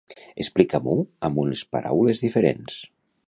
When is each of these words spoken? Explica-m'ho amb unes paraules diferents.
Explica-m'ho 0.43 0.95
amb 1.29 1.43
unes 1.45 1.63
paraules 1.77 2.25
diferents. 2.27 2.81